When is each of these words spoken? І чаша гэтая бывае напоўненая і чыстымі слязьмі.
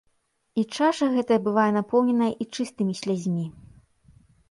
І 0.61 0.63
чаша 0.77 1.09
гэтая 1.17 1.37
бывае 1.49 1.67
напоўненая 1.77 2.33
і 2.41 2.51
чыстымі 2.55 2.93
слязьмі. 3.05 3.45